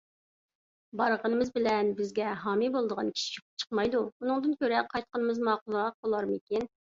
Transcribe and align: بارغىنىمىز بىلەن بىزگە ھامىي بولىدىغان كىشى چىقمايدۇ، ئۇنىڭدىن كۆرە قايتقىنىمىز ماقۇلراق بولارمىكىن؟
بارغىنىمىز 1.01 1.51
بىلەن 1.57 1.91
بىزگە 1.99 2.31
ھامىي 2.45 2.71
بولىدىغان 2.77 3.11
كىشى 3.19 3.35
چىقمايدۇ، 3.65 4.01
ئۇنىڭدىن 4.25 4.57
كۆرە 4.65 4.81
قايتقىنىمىز 4.95 5.43
ماقۇلراق 5.51 5.95
بولارمىكىن؟ 6.09 6.67